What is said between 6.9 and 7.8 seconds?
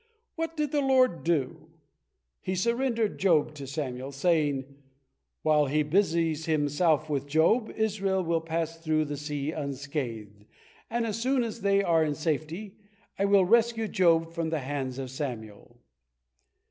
with Job,